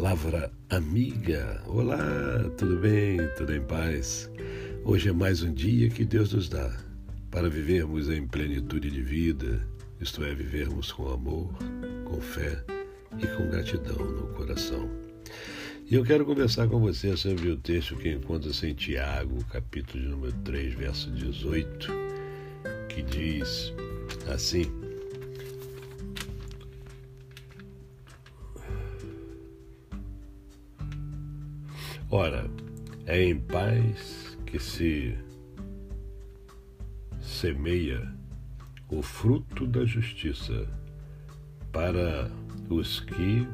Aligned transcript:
palavra 0.00 0.50
amiga. 0.70 1.62
Olá, 1.66 1.98
tudo 2.56 2.78
bem? 2.78 3.18
Tudo 3.36 3.54
em 3.54 3.60
paz? 3.60 4.30
Hoje 4.82 5.10
é 5.10 5.12
mais 5.12 5.42
um 5.42 5.52
dia 5.52 5.90
que 5.90 6.06
Deus 6.06 6.32
nos 6.32 6.48
dá 6.48 6.74
para 7.30 7.50
vivermos 7.50 8.08
em 8.08 8.26
plenitude 8.26 8.90
de 8.90 9.02
vida, 9.02 9.60
isto 10.00 10.24
é, 10.24 10.34
vivermos 10.34 10.90
com 10.90 11.06
amor, 11.06 11.52
com 12.06 12.18
fé 12.18 12.64
e 13.18 13.26
com 13.26 13.50
gratidão 13.50 13.98
no 13.98 14.28
coração. 14.28 14.88
E 15.90 15.94
eu 15.94 16.02
quero 16.02 16.24
conversar 16.24 16.66
com 16.66 16.80
você 16.80 17.14
sobre 17.14 17.50
o 17.50 17.58
texto 17.58 17.94
que 17.96 18.10
encontra-se 18.10 18.68
em 18.68 18.74
Tiago, 18.74 19.44
capítulo 19.52 20.02
número 20.02 20.32
3, 20.44 20.72
verso 20.76 21.10
18, 21.10 21.92
que 22.88 23.02
diz 23.02 23.74
assim. 24.32 24.89
Ora, 32.12 32.50
é 33.06 33.22
em 33.22 33.38
paz 33.38 34.36
que 34.44 34.58
se 34.58 35.16
semeia 37.20 38.12
o 38.88 39.00
fruto 39.00 39.64
da 39.64 39.84
justiça 39.84 40.66
para 41.70 42.28
os 42.68 42.98
que 42.98 43.46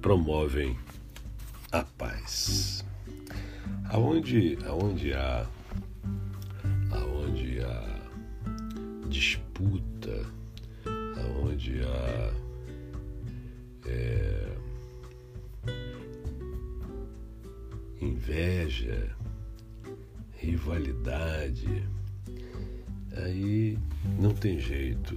promovem 0.00 0.78
a 1.72 1.82
paz. 1.82 2.82
Aonde, 3.90 4.56
aonde 4.66 5.12
há 5.12 5.46
aonde 6.90 7.60
há 7.60 9.08
disputa, 9.10 10.24
aonde 10.86 11.82
há 11.82 12.43
inveja, 18.04 19.10
rivalidade, 20.36 21.88
aí 23.16 23.78
não 24.18 24.34
tem 24.34 24.58
jeito, 24.58 25.16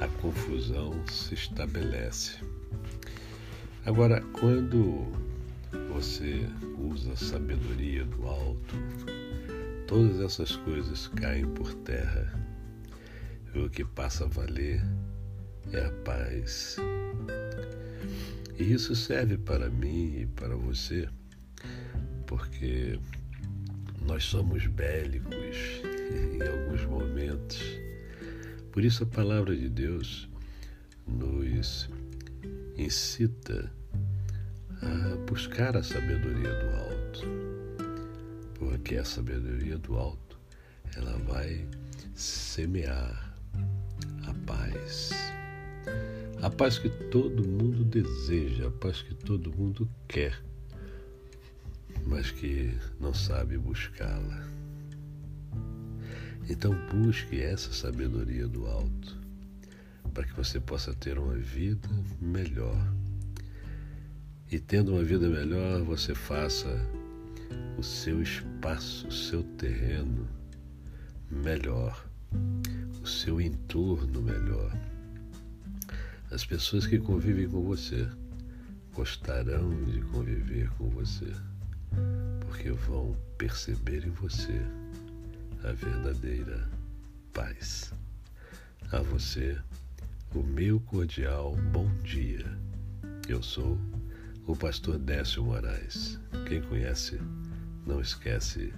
a 0.00 0.08
confusão 0.20 1.06
se 1.06 1.34
estabelece. 1.34 2.38
Agora, 3.84 4.20
quando 4.32 5.06
você 5.92 6.46
usa 6.78 7.12
a 7.12 7.16
sabedoria 7.16 8.04
do 8.04 8.26
alto, 8.26 8.74
todas 9.86 10.20
essas 10.20 10.56
coisas 10.56 11.08
caem 11.08 11.46
por 11.46 11.74
terra. 11.74 12.32
E 13.54 13.58
o 13.58 13.68
que 13.68 13.84
passa 13.84 14.24
a 14.24 14.28
valer 14.28 14.82
é 15.72 15.84
a 15.84 15.90
paz. 16.04 16.76
E 18.58 18.72
isso 18.72 18.94
serve 18.94 19.36
para 19.36 19.68
mim 19.68 20.20
e 20.20 20.26
para 20.26 20.56
você 20.56 21.08
porque 22.32 22.98
nós 24.06 24.24
somos 24.24 24.66
bélicos 24.66 25.82
em 26.32 26.42
alguns 26.42 26.82
momentos. 26.86 27.62
Por 28.72 28.82
isso 28.82 29.04
a 29.04 29.06
palavra 29.06 29.54
de 29.54 29.68
Deus 29.68 30.30
nos 31.06 31.90
incita 32.78 33.70
a 34.80 35.16
buscar 35.30 35.76
a 35.76 35.82
sabedoria 35.82 36.54
do 36.54 36.70
alto. 36.70 37.20
Porque 38.54 38.96
a 38.96 39.04
sabedoria 39.04 39.76
do 39.76 39.98
alto, 39.98 40.38
ela 40.96 41.18
vai 41.18 41.68
semear 42.14 43.36
a 44.26 44.32
paz. 44.46 45.10
A 46.40 46.48
paz 46.48 46.78
que 46.78 46.88
todo 46.88 47.46
mundo 47.46 47.84
deseja, 47.84 48.68
a 48.68 48.70
paz 48.70 49.02
que 49.02 49.14
todo 49.14 49.52
mundo 49.52 49.86
quer 50.08 50.42
mas 52.06 52.30
que 52.30 52.76
não 53.00 53.14
sabe 53.14 53.56
buscá-la. 53.58 54.46
Então 56.48 56.74
busque 56.90 57.40
essa 57.40 57.72
sabedoria 57.72 58.48
do 58.48 58.66
alto, 58.66 59.16
para 60.12 60.24
que 60.24 60.34
você 60.34 60.58
possa 60.58 60.94
ter 60.94 61.18
uma 61.18 61.36
vida 61.36 61.88
melhor. 62.20 62.92
E 64.50 64.58
tendo 64.58 64.92
uma 64.92 65.02
vida 65.02 65.28
melhor, 65.28 65.82
você 65.82 66.14
faça 66.14 66.68
o 67.78 67.82
seu 67.82 68.20
espaço, 68.22 69.08
o 69.08 69.12
seu 69.12 69.42
terreno 69.56 70.28
melhor, 71.30 72.06
o 73.02 73.06
seu 73.06 73.40
entorno 73.40 74.20
melhor. 74.20 74.76
As 76.30 76.44
pessoas 76.44 76.86
que 76.86 76.98
convivem 76.98 77.48
com 77.48 77.62
você 77.62 78.08
gostarão 78.94 79.84
de 79.84 80.00
conviver 80.02 80.68
com 80.72 80.90
você 80.90 81.32
porque 82.40 82.70
vão 82.70 83.16
perceber 83.38 84.06
em 84.06 84.10
você 84.10 84.60
a 85.64 85.72
verdadeira 85.72 86.68
paz. 87.32 87.92
A 88.90 89.00
você, 89.00 89.58
o 90.34 90.42
meu 90.42 90.80
cordial 90.80 91.56
bom 91.72 91.88
dia. 92.02 92.46
Eu 93.28 93.42
sou 93.42 93.78
o 94.46 94.56
pastor 94.56 94.98
Décio 94.98 95.44
Moraes. 95.44 96.18
Quem 96.48 96.60
conhece, 96.62 97.20
não 97.86 98.00
esquece 98.00 98.72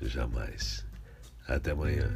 jamais. 0.00 0.84
Até 1.46 1.72
amanhã. 1.72 2.10